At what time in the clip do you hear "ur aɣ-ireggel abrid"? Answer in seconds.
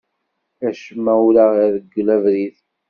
1.27-2.55